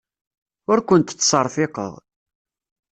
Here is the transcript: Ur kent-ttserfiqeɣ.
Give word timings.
Ur 0.71 0.79
kent-ttserfiqeɣ. 0.87 1.93